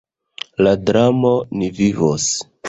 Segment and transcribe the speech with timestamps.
[0.67, 2.29] La dramo "Ni vivos!